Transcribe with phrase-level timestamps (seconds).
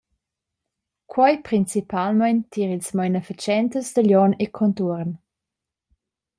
[1.13, 5.11] Quei principalmein tier ils meinafatschentas da Glion e contuorn.